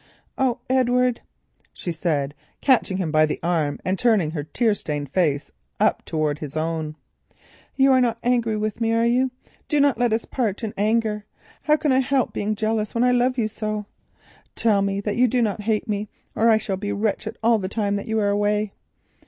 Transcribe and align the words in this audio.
"Oh, 0.35 0.61
Edward," 0.67 1.21
she 1.73 1.91
said, 1.91 2.33
catching 2.59 2.97
him 2.97 3.11
by 3.11 3.27
the 3.27 3.39
arm 3.43 3.77
and 3.85 3.99
turning 3.99 4.31
her 4.31 4.43
tear 4.43 4.73
stained 4.73 5.11
face 5.11 5.51
up 5.79 6.03
towards 6.05 6.39
his 6.39 6.57
own, 6.57 6.95
"you 7.75 7.91
are 7.91 8.01
not 8.01 8.17
angry 8.23 8.57
with 8.57 8.81
me, 8.81 8.93
are 8.93 9.05
you? 9.05 9.29
Do 9.67 9.79
not 9.79 9.99
let 9.99 10.11
us 10.11 10.25
part 10.25 10.63
in 10.63 10.73
anger. 10.75 11.25
How 11.61 11.75
can 11.77 11.91
I 11.91 11.99
help 11.99 12.33
being 12.33 12.55
jealous 12.55 12.95
when 12.95 13.03
I 13.03 13.11
love 13.11 13.37
you 13.37 13.47
so? 13.47 13.85
Tell 14.55 14.81
me 14.81 15.01
that 15.01 15.17
you 15.17 15.27
do 15.27 15.39
not 15.39 15.61
hate 15.61 15.87
me—or 15.87 16.49
I 16.49 16.57
shall 16.57 16.77
be 16.77 16.91
wretched 16.91 17.37
all 17.43 17.59
the 17.59 17.69
time 17.69 17.95
that 17.97 18.07
you 18.07 18.17
are 18.17 18.29
away." 18.29 18.73